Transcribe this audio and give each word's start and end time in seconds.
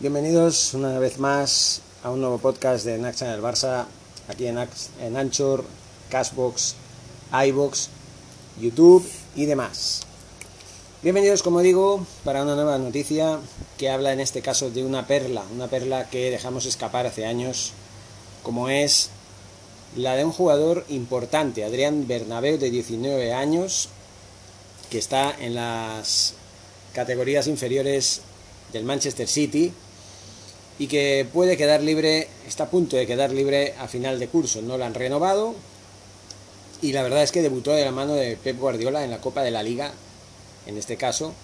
Bienvenidos 0.00 0.72
una 0.72 0.98
vez 0.98 1.18
más 1.18 1.82
a 2.02 2.08
un 2.10 2.22
nuevo 2.22 2.38
podcast 2.38 2.86
de 2.86 2.96
Naxa 2.96 3.26
en 3.26 3.32
el 3.32 3.42
Barça, 3.42 3.84
aquí 4.28 4.46
en, 4.46 4.56
en 4.98 5.14
Anchor, 5.14 5.62
Cashbox, 6.08 6.74
iBox, 7.30 7.90
YouTube 8.58 9.06
y 9.36 9.44
demás. 9.44 10.00
Bienvenidos, 11.02 11.42
como 11.42 11.60
digo, 11.60 12.06
para 12.24 12.42
una 12.42 12.54
nueva 12.54 12.78
noticia 12.78 13.40
que 13.76 13.90
habla 13.90 14.14
en 14.14 14.20
este 14.20 14.40
caso 14.40 14.70
de 14.70 14.86
una 14.86 15.06
perla, 15.06 15.44
una 15.52 15.68
perla 15.68 16.08
que 16.08 16.30
dejamos 16.30 16.64
escapar 16.64 17.04
hace 17.04 17.26
años, 17.26 17.72
como 18.42 18.70
es 18.70 19.10
la 19.96 20.16
de 20.16 20.24
un 20.24 20.32
jugador 20.32 20.86
importante, 20.88 21.62
Adrián 21.62 22.08
Bernabeu, 22.08 22.56
de 22.56 22.70
19 22.70 23.34
años, 23.34 23.90
que 24.88 24.96
está 24.96 25.30
en 25.38 25.56
las 25.56 26.32
categorías 26.94 27.48
inferiores 27.48 28.22
del 28.72 28.84
Manchester 28.84 29.28
City 29.28 29.74
y 30.80 30.86
que 30.86 31.26
puede 31.30 31.58
quedar 31.58 31.82
libre, 31.82 32.26
está 32.48 32.64
a 32.64 32.70
punto 32.70 32.96
de 32.96 33.06
quedar 33.06 33.32
libre 33.32 33.74
a 33.78 33.86
final 33.86 34.18
de 34.18 34.28
curso. 34.28 34.62
No 34.62 34.78
lo 34.78 34.86
han 34.86 34.94
renovado 34.94 35.54
y 36.80 36.92
la 36.92 37.02
verdad 37.02 37.22
es 37.22 37.32
que 37.32 37.42
debutó 37.42 37.72
de 37.72 37.84
la 37.84 37.90
mano 37.90 38.14
de 38.14 38.38
Pep 38.42 38.58
Guardiola 38.58 39.04
en 39.04 39.10
la 39.10 39.20
Copa 39.20 39.42
de 39.42 39.50
la 39.50 39.62
Liga, 39.62 39.92
en 40.66 40.78
este 40.78 40.96
caso, 40.96 41.34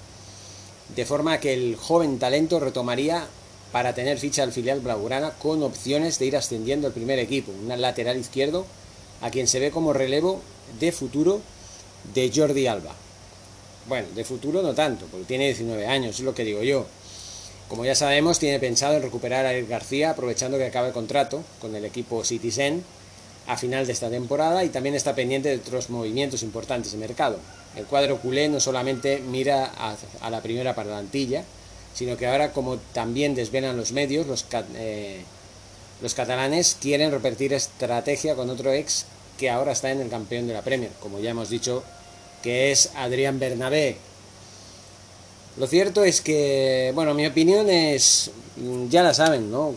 de 0.94 1.04
forma 1.04 1.38
que 1.38 1.52
el 1.52 1.76
joven 1.76 2.18
talento 2.18 2.58
retomaría 2.60 3.26
para 3.72 3.94
tener 3.94 4.18
ficha 4.18 4.42
al 4.42 4.52
filial 4.52 4.80
blaugrana 4.80 5.32
con 5.32 5.62
opciones 5.62 6.18
de 6.18 6.24
ir 6.24 6.36
ascendiendo 6.38 6.86
al 6.86 6.94
primer 6.94 7.18
equipo, 7.18 7.52
un 7.52 7.68
lateral 7.78 8.16
izquierdo 8.16 8.64
a 9.20 9.30
quien 9.30 9.48
se 9.48 9.60
ve 9.60 9.70
como 9.70 9.92
relevo 9.92 10.40
de 10.80 10.92
futuro 10.92 11.42
de 12.14 12.32
Jordi 12.34 12.68
Alba. 12.68 12.94
Bueno, 13.86 14.08
de 14.14 14.24
futuro 14.24 14.62
no 14.62 14.74
tanto, 14.74 15.04
porque 15.10 15.26
tiene 15.26 15.44
19 15.48 15.86
años, 15.86 16.18
es 16.18 16.24
lo 16.24 16.34
que 16.34 16.44
digo 16.44 16.62
yo. 16.62 16.86
Como 17.68 17.84
ya 17.84 17.94
sabemos, 17.94 18.38
tiene 18.38 18.60
pensado 18.60 18.94
en 18.94 19.02
recuperar 19.02 19.44
a 19.44 19.52
Eric 19.52 19.68
García 19.68 20.10
aprovechando 20.10 20.56
que 20.56 20.66
acaba 20.66 20.86
el 20.86 20.92
contrato 20.92 21.42
con 21.60 21.74
el 21.74 21.84
equipo 21.84 22.24
Citizen 22.24 22.84
a 23.48 23.56
final 23.56 23.86
de 23.86 23.92
esta 23.92 24.08
temporada 24.08 24.64
y 24.64 24.68
también 24.68 24.94
está 24.94 25.14
pendiente 25.14 25.48
de 25.48 25.56
otros 25.56 25.90
movimientos 25.90 26.42
importantes 26.42 26.92
de 26.92 26.98
mercado. 26.98 27.38
El 27.76 27.84
cuadro 27.86 28.18
culé 28.18 28.48
no 28.48 28.60
solamente 28.60 29.18
mira 29.18 29.72
a, 30.20 30.30
la 30.30 30.40
primera 30.40 30.74
plantilla, 30.74 31.44
sino 31.94 32.16
que 32.16 32.26
ahora, 32.26 32.52
como 32.52 32.78
también 32.92 33.34
desvelan 33.34 33.76
los 33.76 33.92
medios, 33.92 34.26
los, 34.26 34.46
eh, 34.76 35.22
los 36.00 36.14
catalanes 36.14 36.76
quieren 36.80 37.10
repetir 37.10 37.52
estrategia 37.52 38.34
con 38.34 38.48
otro 38.50 38.72
ex 38.72 39.06
que 39.38 39.50
ahora 39.50 39.72
está 39.72 39.90
en 39.90 40.00
el 40.00 40.08
campeón 40.08 40.46
de 40.46 40.54
la 40.54 40.62
Premier, 40.62 40.90
como 41.00 41.18
ya 41.18 41.30
hemos 41.30 41.50
dicho 41.50 41.82
que 42.42 42.70
es 42.70 42.90
Adrián 42.96 43.38
Bernabé. 43.38 43.96
Lo 45.56 45.66
cierto 45.66 46.04
es 46.04 46.20
que, 46.20 46.92
bueno, 46.94 47.14
mi 47.14 47.26
opinión 47.26 47.70
es, 47.70 48.30
mm, 48.56 48.88
ya 48.88 49.02
la 49.02 49.14
saben, 49.14 49.50
¿no? 49.50 49.74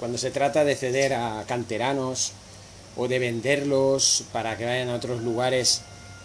Cuando 0.00 0.18
se 0.18 0.32
trata 0.32 0.64
de 0.64 0.74
ceder 0.74 1.14
a 1.14 1.44
canteranos 1.46 2.32
o 2.96 3.06
de 3.06 3.20
venderlos 3.20 4.24
para 4.32 4.56
que 4.56 4.64
vayan 4.64 4.88
a 4.88 4.96
otros 4.96 5.22
lugares 5.22 5.82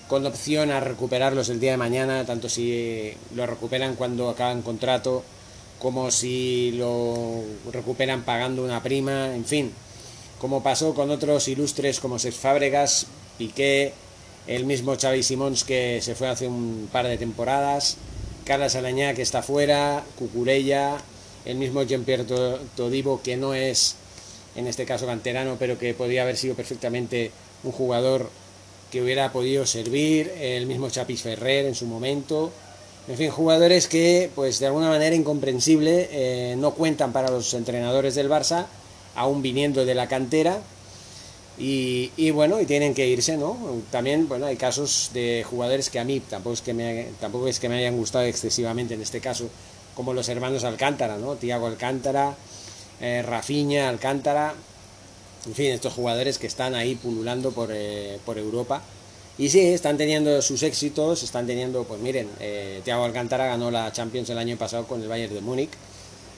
con 0.07 0.25
opción 0.25 0.71
a 0.71 0.79
recuperarlos 0.79 1.49
el 1.49 1.59
día 1.59 1.71
de 1.71 1.77
mañana, 1.77 2.25
tanto 2.25 2.49
si 2.49 3.13
lo 3.35 3.45
recuperan 3.45 3.95
cuando 3.95 4.29
acaban 4.29 4.63
contrato 4.63 5.23
como 5.77 6.09
si 6.09 6.71
lo 6.71 7.43
recuperan 7.71 8.23
pagando 8.23 8.63
una 8.63 8.81
prima, 8.81 9.35
en 9.35 9.45
fin, 9.45 9.71
como 10.39 10.63
pasó 10.63 10.95
con 10.95 11.11
otros 11.11 11.47
ilustres 11.47 11.99
como 11.99 12.17
Sex 12.17 12.35
Fábregas, 12.37 13.07
Piqué, 13.37 13.93
el 14.47 14.65
mismo 14.65 14.95
Xavi 14.99 15.21
Simons 15.21 15.63
que 15.63 15.99
se 16.01 16.15
fue 16.15 16.27
hace 16.27 16.47
un 16.47 16.89
par 16.91 17.07
de 17.07 17.17
temporadas, 17.17 17.97
Carlos 18.45 18.75
Alañá 18.75 19.13
que 19.15 19.23
está 19.23 19.41
fuera, 19.41 20.03
Cucurella, 20.19 20.97
el 21.45 21.57
mismo 21.57 21.81
Jean-Pierre 21.81 22.25
Todibo 22.75 23.21
que 23.23 23.37
no 23.37 23.55
es 23.55 23.95
en 24.55 24.67
este 24.67 24.85
caso 24.85 25.05
canterano, 25.05 25.57
pero 25.59 25.77
que 25.77 25.93
podría 25.93 26.21
haber 26.21 26.37
sido 26.37 26.55
perfectamente 26.55 27.31
un 27.63 27.71
jugador 27.71 28.29
que 28.91 29.01
hubiera 29.01 29.31
podido 29.31 29.65
servir, 29.65 30.31
el 30.39 30.67
mismo 30.67 30.89
Chapis 30.89 31.23
Ferrer 31.23 31.65
en 31.65 31.75
su 31.75 31.87
momento, 31.87 32.51
en 33.07 33.17
fin, 33.17 33.29
jugadores 33.29 33.87
que, 33.87 34.31
pues 34.33 34.59
de 34.59 34.67
alguna 34.67 34.89
manera 34.89 35.15
incomprensible, 35.15 36.09
eh, 36.11 36.55
no 36.57 36.73
cuentan 36.73 37.11
para 37.11 37.29
los 37.29 37.53
entrenadores 37.53 38.15
del 38.15 38.29
Barça, 38.29 38.65
aún 39.15 39.41
viniendo 39.41 39.85
de 39.85 39.95
la 39.95 40.07
cantera, 40.07 40.61
y, 41.57 42.31
bueno, 42.31 42.59
y 42.59 42.65
tienen 42.65 42.93
que 42.93 43.07
irse, 43.07 43.37
¿no? 43.37 43.57
También, 43.91 44.27
bueno, 44.27 44.45
hay 44.45 44.57
casos 44.57 45.11
de 45.13 45.45
jugadores 45.49 45.89
que 45.89 45.99
a 45.99 46.03
mí 46.03 46.19
tampoco 46.19 46.53
es 46.53 46.61
que 46.61 46.73
me, 46.73 47.07
tampoco 47.19 47.47
es 47.47 47.59
que 47.59 47.69
me 47.69 47.77
hayan 47.77 47.95
gustado 47.95 48.25
excesivamente 48.25 48.93
en 48.93 49.01
este 49.01 49.21
caso, 49.21 49.49
como 49.95 50.13
los 50.13 50.27
hermanos 50.27 50.63
Alcántara, 50.65 51.17
¿no? 51.17 51.35
Tiago 51.35 51.67
Alcántara, 51.67 52.35
eh, 52.99 53.23
Rafiña 53.25 53.87
Alcántara, 53.87 54.53
en 55.45 55.53
fin, 55.53 55.67
estos 55.67 55.93
jugadores 55.93 56.37
que 56.37 56.47
están 56.47 56.75
ahí 56.75 56.95
pululando 56.95 57.51
por, 57.51 57.69
eh, 57.71 58.19
por 58.25 58.37
Europa. 58.37 58.81
Y 59.37 59.49
sí, 59.49 59.59
están 59.59 59.97
teniendo 59.97 60.41
sus 60.41 60.63
éxitos, 60.63 61.21
están 61.23 61.45
teniendo, 61.45 61.83
pues 61.83 61.99
miren, 61.99 62.29
eh, 62.39 62.81
Thiago 62.83 63.03
Alcántara 63.03 63.47
ganó 63.47 63.69
la 63.69 63.91
Champions 63.91 64.29
el 64.29 64.37
año 64.37 64.57
pasado 64.57 64.87
con 64.87 65.01
el 65.01 65.09
Bayern 65.09 65.33
de 65.33 65.41
Múnich, 65.41 65.71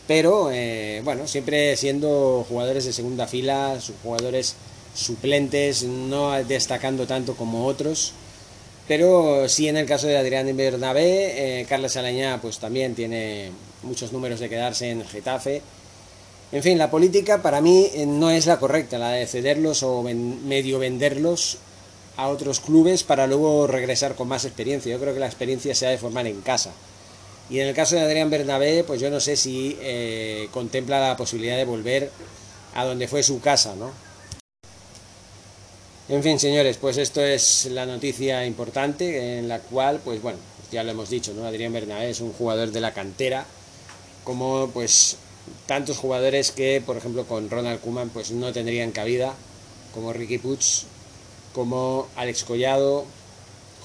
pero 0.08 0.50
eh, 0.52 1.02
bueno, 1.04 1.28
siempre 1.28 1.76
siendo 1.78 2.46
jugadores 2.50 2.86
de 2.86 2.94
segunda 2.94 3.28
fila, 3.28 3.78
jugadores 4.04 4.56
suplentes, 4.98 5.84
no 5.84 6.32
destacando 6.44 7.06
tanto 7.06 7.36
como 7.36 7.66
otros. 7.66 8.14
Pero 8.88 9.48
sí 9.50 9.68
en 9.68 9.78
el 9.78 9.86
caso 9.86 10.08
de 10.08 10.18
Adrián 10.18 10.56
Bernabé, 10.56 11.62
eh, 11.62 11.66
Carlos 11.66 11.96
Alañá 11.98 12.40
pues 12.42 12.58
también 12.58 12.96
tiene 12.96 13.52
muchos 13.84 14.12
números 14.12 14.40
de 14.40 14.50
quedarse 14.50 14.90
en 14.90 15.06
Getafe. 15.06 15.62
En 16.52 16.64
fin, 16.64 16.78
la 16.78 16.90
política 16.90 17.42
para 17.42 17.60
mí 17.60 17.90
eh, 17.94 18.06
no 18.06 18.32
es 18.32 18.46
la 18.46 18.58
correcta, 18.58 18.98
la 18.98 19.12
de 19.12 19.28
cederlos 19.28 19.84
o 19.84 20.04
medio 20.04 20.80
venderlos 20.80 21.58
a 22.16 22.30
otros 22.30 22.62
clubes 22.62 23.04
para 23.04 23.28
luego 23.28 23.68
regresar 23.68 24.16
con 24.16 24.30
más 24.30 24.46
experiencia. 24.46 24.92
Yo 24.92 25.00
creo 25.00 25.14
que 25.14 25.20
la 25.20 25.28
experiencia 25.28 25.76
se 25.76 25.86
ha 25.86 25.90
de 25.90 25.98
formar 25.98 26.26
en 26.26 26.42
casa. 26.42 26.72
Y 27.50 27.60
en 27.60 27.68
el 27.68 27.76
caso 27.76 27.96
de 27.96 28.02
Adrián 28.02 28.30
Bernabé, 28.30 28.84
pues 28.86 29.00
yo 29.02 29.10
no 29.10 29.20
sé 29.20 29.36
si 29.36 29.78
eh, 29.82 30.48
contempla 30.52 31.00
la 31.00 31.18
posibilidad 31.18 31.58
de 31.58 31.66
volver 31.66 32.10
a 32.74 32.86
donde 32.86 33.08
fue 33.08 33.22
su 33.22 33.40
casa, 33.42 33.76
¿no? 33.76 34.07
En 36.10 36.24
fin, 36.24 36.40
señores, 36.40 36.78
pues 36.78 36.96
esto 36.96 37.22
es 37.22 37.66
la 37.66 37.86
noticia 37.86 38.46
importante 38.46 39.40
en 39.40 39.50
la 39.50 39.60
cual, 39.60 40.00
pues 40.02 40.22
bueno, 40.22 40.40
ya 40.72 40.82
lo 40.86 40.92
hemos 40.92 41.10
dicho, 41.10 41.34
¿no? 41.34 41.46
Adrián 41.46 41.74
Bernabé 41.74 42.10
es 42.10 42.22
un 42.22 42.32
jugador 42.32 42.72
de 42.72 42.80
la 42.80 42.94
cantera, 42.94 43.46
como 44.24 44.70
pues 44.74 45.18
tantos 45.66 45.98
jugadores 45.98 46.52
que, 46.52 46.82
por 46.86 46.96
ejemplo, 46.96 47.26
con 47.26 47.50
Ronald 47.50 47.82
Koeman, 47.82 48.08
pues 48.10 48.32
no 48.32 48.54
tendrían 48.54 48.92
cabida, 48.92 49.34
como 49.94 50.14
Ricky 50.14 50.38
Puig, 50.38 50.62
como 51.52 52.08
Alex 52.16 52.46
Collado, 52.46 53.04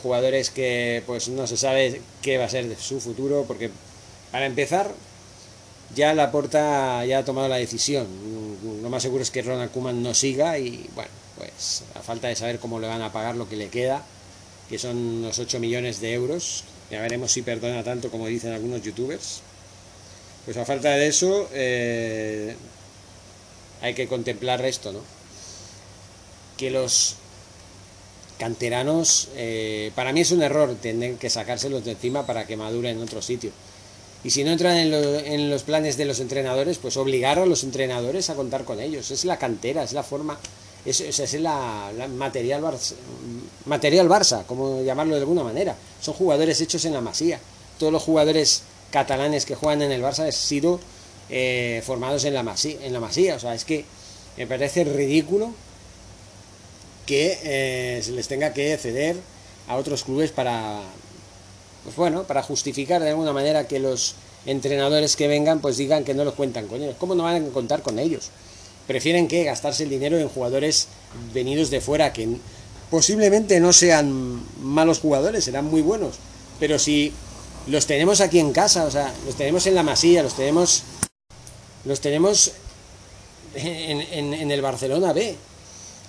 jugadores 0.00 0.50
que 0.50 1.02
pues 1.06 1.28
no 1.28 1.48
se 1.48 1.56
sabe 1.56 2.02
qué 2.22 2.38
va 2.38 2.44
a 2.44 2.48
ser 2.48 2.68
de 2.68 2.76
su 2.76 3.00
futuro, 3.00 3.46
porque 3.48 3.72
para 4.30 4.46
empezar, 4.46 4.92
ya 5.96 6.14
la 6.14 6.30
porta 6.30 7.04
ya 7.04 7.18
ha 7.18 7.24
tomado 7.24 7.48
la 7.48 7.56
decisión. 7.56 8.06
Lo 8.80 8.88
más 8.90 9.02
seguro 9.02 9.24
es 9.24 9.32
que 9.32 9.42
Ronald 9.42 9.72
Koeman 9.72 10.04
no 10.04 10.14
siga 10.14 10.56
y 10.56 10.88
bueno, 10.94 11.10
a 11.94 12.00
falta 12.00 12.28
de 12.28 12.36
saber 12.36 12.58
cómo 12.58 12.80
le 12.80 12.88
van 12.88 13.02
a 13.02 13.12
pagar 13.12 13.36
lo 13.36 13.48
que 13.48 13.56
le 13.56 13.68
queda, 13.68 14.04
que 14.68 14.78
son 14.78 14.96
unos 14.96 15.38
8 15.38 15.58
millones 15.60 16.00
de 16.00 16.12
euros, 16.12 16.64
ya 16.90 17.00
veremos 17.00 17.32
si 17.32 17.42
perdona 17.42 17.82
tanto 17.82 18.10
como 18.10 18.26
dicen 18.26 18.52
algunos 18.52 18.82
youtubers. 18.82 19.40
Pues 20.44 20.56
a 20.56 20.64
falta 20.64 20.90
de 20.90 21.06
eso, 21.06 21.48
eh, 21.52 22.56
hay 23.80 23.94
que 23.94 24.08
contemplar 24.08 24.64
esto, 24.64 24.92
¿no? 24.92 25.00
Que 26.56 26.70
los 26.70 27.16
canteranos, 28.38 29.28
eh, 29.36 29.92
para 29.94 30.12
mí 30.12 30.20
es 30.20 30.32
un 30.32 30.42
error 30.42 30.74
tener 30.82 31.14
que 31.14 31.30
sacárselos 31.30 31.84
de 31.84 31.92
encima 31.92 32.26
para 32.26 32.46
que 32.46 32.56
maduren 32.56 32.96
en 32.96 33.02
otro 33.02 33.22
sitio. 33.22 33.52
Y 34.24 34.30
si 34.30 34.44
no 34.44 34.50
entran 34.50 34.76
en, 34.76 35.50
los 35.50 35.62
planes 35.62 35.96
de 35.96 36.04
los 36.04 36.20
entrenadores, 36.20 36.78
pues 36.78 36.96
obligar 36.96 37.38
a 37.38 37.46
los 37.46 37.64
entrenadores 37.64 38.30
a 38.30 38.34
contar 38.34 38.64
con 38.64 38.80
ellos. 38.80 39.10
Es 39.10 39.24
la 39.24 39.38
cantera, 39.38 39.82
es 39.82 39.92
la 39.92 40.04
forma 40.04 40.38
es, 40.84 41.00
es 41.00 41.34
la, 41.34 41.92
material, 42.16 42.62
Barça, 42.62 42.94
material 43.66 44.08
Barça, 44.08 44.44
como 44.46 44.82
llamarlo 44.82 45.14
de 45.14 45.20
alguna 45.20 45.44
manera. 45.44 45.76
Son 46.00 46.14
jugadores 46.14 46.60
hechos 46.60 46.84
en 46.84 46.92
la 46.92 47.00
masía. 47.00 47.38
Todos 47.78 47.92
los 47.92 48.02
jugadores 48.02 48.62
catalanes 48.90 49.44
que 49.44 49.54
juegan 49.54 49.82
en 49.82 49.92
el 49.92 50.02
Barça 50.02 50.24
han 50.24 50.32
sido 50.32 50.80
eh, 51.30 51.82
formados 51.84 52.24
en 52.24 52.34
la, 52.34 52.42
masía, 52.42 52.76
en 52.82 52.92
la 52.92 53.00
masía. 53.00 53.36
O 53.36 53.38
sea, 53.38 53.54
es 53.54 53.64
que 53.64 53.84
me 54.36 54.46
parece 54.46 54.84
ridículo 54.84 55.52
que 57.06 57.38
eh, 57.42 58.02
se 58.02 58.12
les 58.12 58.28
tenga 58.28 58.52
que 58.52 58.76
ceder 58.76 59.16
a 59.68 59.76
otros 59.76 60.04
clubes 60.04 60.32
para, 60.32 60.80
pues 61.84 61.94
bueno, 61.96 62.24
para 62.24 62.42
justificar 62.42 63.02
de 63.02 63.10
alguna 63.10 63.32
manera 63.32 63.68
que 63.68 63.78
los 63.78 64.14
entrenadores 64.46 65.14
que 65.14 65.28
vengan 65.28 65.60
pues 65.60 65.76
digan 65.76 66.04
que 66.04 66.14
no 66.14 66.24
los 66.24 66.34
cuentan 66.34 66.66
con 66.66 66.82
ellos. 66.82 66.96
¿Cómo 66.98 67.14
no 67.14 67.22
van 67.22 67.46
a 67.46 67.48
contar 67.50 67.82
con 67.82 67.98
ellos? 67.98 68.30
Prefieren 68.86 69.28
que 69.28 69.44
gastarse 69.44 69.84
el 69.84 69.90
dinero 69.90 70.18
en 70.18 70.28
jugadores 70.28 70.88
venidos 71.32 71.70
de 71.70 71.80
fuera 71.80 72.12
que 72.12 72.36
posiblemente 72.90 73.60
no 73.60 73.72
sean 73.72 74.42
malos 74.60 75.00
jugadores, 75.00 75.44
serán 75.44 75.64
muy 75.66 75.82
buenos, 75.82 76.16
pero 76.60 76.78
si 76.78 77.12
los 77.66 77.86
tenemos 77.86 78.20
aquí 78.20 78.38
en 78.38 78.52
casa, 78.52 78.84
o 78.84 78.90
sea, 78.90 79.12
los 79.24 79.36
tenemos 79.36 79.66
en 79.66 79.74
la 79.74 79.82
masía, 79.82 80.22
los 80.22 80.34
tenemos 80.34 80.82
los 81.84 82.00
tenemos 82.00 82.52
en, 83.54 84.50
el 84.50 84.62
Barcelona 84.62 85.12
B. 85.12 85.36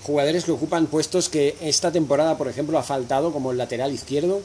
Jugadores 0.04 0.44
que 0.44 0.52
ocupan 0.52 0.88
puestos 0.88 1.30
que 1.30 1.56
esta 1.62 1.92
temporada, 1.92 2.38
por 2.38 2.48
ejemplo, 2.48 2.78
ha 2.78 2.84
faltado, 2.84 3.32
como 3.32 3.52
el 3.52 3.58
lateral 3.58 3.92
izquierdo, 3.94 4.42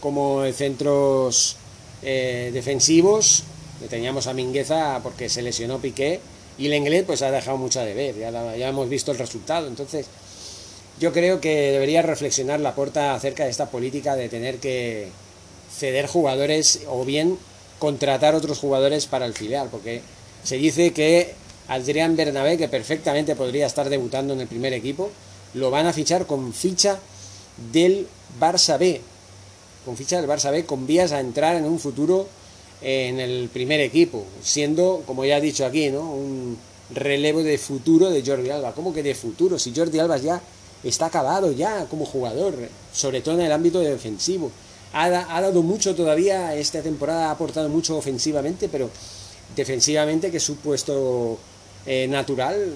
como 0.00 0.44
centros 0.52 1.56
eh, 2.02 2.50
defensivos, 2.52 3.44
teníamos 3.88 4.26
a 4.26 4.34
Mingueza 4.34 5.00
porque 5.02 5.28
se 5.28 5.42
lesionó 5.42 5.78
Piqué, 5.78 6.20
y 6.58 6.66
el 6.66 6.74
inglés 6.74 7.04
pues 7.06 7.22
ha 7.22 7.30
dejado 7.30 7.56
mucho 7.56 7.80
de 7.80 7.94
ver, 7.94 8.16
ya, 8.18 8.30
ya 8.56 8.68
hemos 8.68 8.88
visto 8.88 9.12
el 9.12 9.18
resultado. 9.18 9.68
Entonces, 9.68 10.06
yo 11.00 11.12
creo 11.12 11.40
que 11.40 11.72
debería 11.72 12.02
reflexionar 12.02 12.60
la 12.60 12.74
puerta 12.74 13.14
acerca 13.14 13.44
de 13.44 13.50
esta 13.50 13.70
política 13.70 14.16
de 14.16 14.28
tener 14.28 14.58
que 14.58 15.08
ceder 15.72 16.06
jugadores 16.06 16.80
o 16.88 17.04
bien 17.04 17.38
contratar 17.78 18.34
otros 18.34 18.58
jugadores 18.58 19.06
para 19.06 19.26
el 19.26 19.34
filial, 19.34 19.68
porque 19.70 20.02
se 20.42 20.56
dice 20.56 20.92
que 20.92 21.34
Adrián 21.68 22.16
Bernabé, 22.16 22.58
que 22.58 22.68
perfectamente 22.68 23.36
podría 23.36 23.66
estar 23.66 23.88
debutando 23.88 24.34
en 24.34 24.40
el 24.40 24.48
primer 24.48 24.72
equipo, 24.72 25.10
lo 25.54 25.70
van 25.70 25.86
a 25.86 25.92
fichar 25.92 26.26
con 26.26 26.52
ficha 26.52 26.98
del 27.72 28.08
Barça 28.40 28.78
B, 28.78 29.00
con 29.84 29.96
ficha 29.96 30.20
del 30.20 30.28
Barça 30.28 30.50
B, 30.50 30.64
con 30.64 30.86
vías 30.86 31.12
a 31.12 31.20
entrar 31.20 31.56
en 31.56 31.64
un 31.64 31.78
futuro 31.78 32.28
en 32.80 33.18
el 33.18 33.48
primer 33.52 33.80
equipo, 33.80 34.24
siendo, 34.42 35.02
como 35.06 35.24
ya 35.24 35.38
he 35.38 35.40
dicho 35.40 35.66
aquí, 35.66 35.90
¿no? 35.90 36.12
un 36.12 36.58
relevo 36.90 37.42
de 37.42 37.58
futuro 37.58 38.10
de 38.10 38.24
Jordi 38.24 38.50
Alba. 38.50 38.72
¿Cómo 38.72 38.94
que 38.94 39.02
de 39.02 39.14
futuro? 39.14 39.58
Si 39.58 39.74
Jordi 39.74 39.98
Alba 39.98 40.16
ya 40.18 40.40
está 40.84 41.06
acabado 41.06 41.52
ya 41.52 41.86
como 41.86 42.04
jugador, 42.04 42.54
sobre 42.92 43.20
todo 43.20 43.34
en 43.34 43.46
el 43.46 43.52
ámbito 43.52 43.80
defensivo. 43.80 44.50
Ha, 44.92 45.10
dado 45.10 45.62
mucho 45.62 45.94
todavía, 45.94 46.54
esta 46.54 46.80
temporada 46.82 47.28
ha 47.28 47.32
aportado 47.32 47.68
mucho 47.68 47.96
ofensivamente, 47.96 48.68
pero 48.68 48.88
defensivamente, 49.54 50.30
que 50.30 50.38
es 50.38 50.42
su 50.42 50.56
puesto 50.56 51.38
eh, 51.84 52.06
natural, 52.08 52.72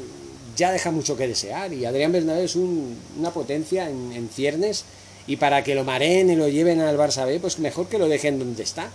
ya 0.56 0.72
deja 0.72 0.90
mucho 0.90 1.16
que 1.16 1.26
desear. 1.26 1.72
Y 1.72 1.86
Adrián 1.86 2.12
Bernabé 2.12 2.44
es 2.44 2.56
una 2.56 3.30
potencia 3.32 3.88
en, 3.88 4.28
ciernes. 4.28 4.84
Y 5.26 5.36
para 5.36 5.62
que 5.62 5.74
lo 5.74 5.84
mareen 5.84 6.30
y 6.30 6.36
lo 6.36 6.48
lleven 6.48 6.80
al 6.80 6.98
Barça 6.98 7.24
B, 7.24 7.38
pues 7.40 7.58
mejor 7.60 7.86
que 7.88 7.98
lo 7.98 8.08
dejen 8.08 8.38
donde 8.38 8.62
está. 8.62 8.90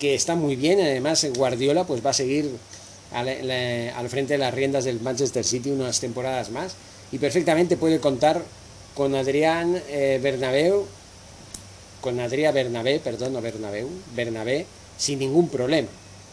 Que 0.00 0.16
está 0.16 0.34
muy 0.34 0.56
bien. 0.56 0.80
Además, 0.80 1.24
Guardiola 1.36 1.84
pues 1.84 2.04
va 2.04 2.10
a 2.10 2.14
seguir 2.14 2.50
al, 3.12 4.08
frente 4.08 4.34
de 4.34 4.38
las 4.38 4.52
riendas 4.52 4.84
del 4.84 5.00
Manchester 5.00 5.44
City 5.44 5.70
unas 5.70 6.00
temporadas 6.00 6.50
más. 6.50 6.74
Y 7.12 7.18
perfectamente 7.18 7.76
puede 7.76 8.00
contar 8.00 8.42
con 8.96 9.14
Adrián 9.14 9.80
eh, 9.88 10.18
Bernabeu, 10.20 10.86
con 12.00 12.18
Adrián 12.18 12.52
Bernabé, 12.52 12.98
perdón, 12.98 13.34
no 13.34 13.40
Bernabeu, 13.40 13.88
Bernabé, 14.16 14.66
sin 14.98 15.20
ningún 15.20 15.48
problema 15.48 15.88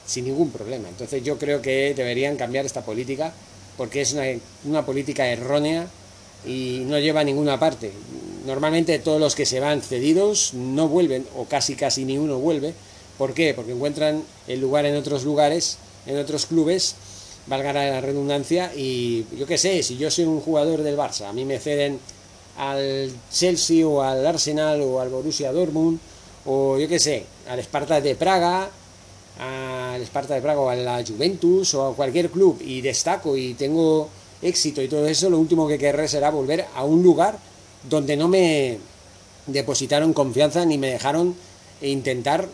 sin 0.08 0.26
ningún 0.26 0.50
problema. 0.50 0.88
Entonces 0.90 1.22
yo 1.24 1.38
creo 1.38 1.62
que 1.62 1.94
deberían 1.94 2.38
cambiar 2.38 2.66
esta 2.66 2.82
política 2.82 3.34
porque 3.76 4.02
es 4.02 4.16
una, 4.64 4.86
política 4.86 5.28
errónea 5.28 5.86
y 6.46 6.84
no 6.88 6.98
lleva 6.98 7.20
a 7.20 7.24
ninguna 7.24 7.60
parte. 7.60 7.92
Normalmente 8.48 8.98
todos 9.00 9.20
los 9.20 9.36
que 9.36 9.46
se 9.46 9.60
van 9.60 9.82
cedidos 9.82 10.54
no 10.54 10.88
vuelven 10.88 11.26
o 11.36 11.46
casi 11.46 11.76
casi 11.76 12.06
ni 12.06 12.18
uno 12.18 12.40
vuelve. 12.40 12.74
¿Por 13.18 13.34
qué? 13.34 13.54
Porque 13.54 13.72
encuentran 13.72 14.24
el 14.48 14.60
lugar 14.60 14.86
en 14.86 14.96
otros 14.96 15.24
lugares, 15.24 15.78
en 16.06 16.18
otros 16.18 16.46
clubes, 16.46 16.96
valga 17.48 17.74
la 17.74 18.02
redundancia, 18.02 18.72
y 18.76 19.26
yo 19.38 19.46
qué 19.46 19.58
sé, 19.58 19.82
si 19.84 19.98
yo 19.98 20.12
soy 20.12 20.26
un 20.26 20.42
jugador 20.42 20.84
del 20.84 20.98
Barça, 20.98 21.28
a 21.28 21.34
mí 21.34 21.46
me 21.46 21.60
ceden 21.60 22.00
al 22.58 23.12
Chelsea 23.32 23.88
o 23.88 24.02
al 24.02 24.26
Arsenal 24.26 24.82
o 24.82 25.00
al 25.00 25.10
Borussia 25.10 25.52
Dortmund 25.52 26.00
o 26.46 26.78
yo 26.78 26.88
qué 26.88 27.00
sé, 27.00 27.26
al 27.48 27.60
Sparta 27.60 28.02
de 28.02 28.16
Praga 28.16 28.70
al 29.40 30.02
Esparta 30.02 30.34
de 30.34 30.42
Praga 30.42 30.60
o 30.60 30.70
a 30.70 30.76
la 30.76 31.04
Juventus 31.06 31.74
o 31.76 31.88
a 31.88 31.96
cualquier 31.96 32.30
club 32.30 32.60
y 32.62 32.82
destaco 32.82 33.38
y 33.38 33.54
tengo 33.54 34.10
éxito 34.42 34.82
y 34.82 34.88
todo 34.88 35.08
eso, 35.08 35.30
lo 35.30 35.38
último 35.38 35.68
que 35.68 35.78
querré 35.78 36.08
será 36.08 36.32
volver 36.32 36.66
a 36.76 36.84
un 36.84 37.04
lugar 37.04 37.38
donde 37.88 38.18
no 38.18 38.28
me 38.28 38.80
depositaron 39.46 40.14
confianza 40.14 40.66
ni 40.66 40.78
me 40.78 40.88
dejaron 40.88 41.36
intentar 41.82 42.48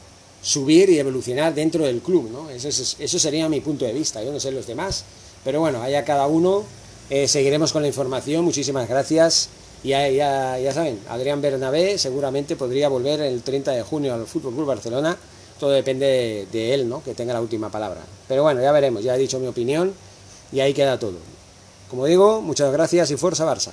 subir 0.43 0.89
y 0.89 0.99
evolucionar 0.99 1.55
dentro 1.55 1.85
del 1.85 2.01
club, 2.01 2.29
¿no? 2.29 2.49
Eso, 2.49 3.19
sería 3.19 3.49
mi 3.49 3.61
punto 3.61 3.85
de 3.85 3.93
vista, 3.93 4.21
yo 4.21 4.31
no 4.31 4.39
sé 4.39 4.51
los 4.51 4.67
demás, 4.67 5.05
pero 5.43 5.61
bueno, 5.61 5.81
allá 5.81 6.03
cada 6.03 6.27
uno, 6.27 6.63
eh, 7.09 7.27
seguiremos 7.27 7.71
con 7.71 7.81
la 7.81 7.87
información, 7.87 8.43
muchísimas 8.43 8.87
gracias, 8.87 9.49
y 9.83 9.89
ya, 9.89 10.09
ya, 10.09 10.73
saben, 10.73 10.99
Adrián 11.09 11.41
Bernabé 11.41 11.97
seguramente 11.97 12.55
podría 12.57 12.89
volver 12.89 13.21
el 13.21 13.41
30 13.41 13.71
de 13.71 13.83
junio 13.83 14.13
al 14.13 14.27
Fútbol 14.27 14.53
Club 14.53 14.67
Barcelona, 14.67 15.17
todo 15.59 15.71
depende 15.71 16.45
de, 16.51 16.73
él, 16.73 16.89
¿no? 16.89 17.01
Que 17.01 17.13
tenga 17.13 17.33
la 17.33 17.39
última 17.39 17.69
palabra. 17.69 18.01
Pero 18.27 18.43
bueno, 18.43 18.61
ya 18.61 18.71
veremos, 18.73 19.01
ya 19.01 19.15
he 19.15 19.17
dicho 19.17 19.39
mi 19.39 19.47
opinión 19.47 19.93
y 20.51 20.59
ahí 20.59 20.73
queda 20.73 20.99
todo. 20.99 21.17
Como 21.89 22.05
digo, 22.05 22.41
muchas 22.41 22.71
gracias 22.73 23.11
y 23.11 23.17
fuerza 23.17 23.45
Barça. 23.45 23.71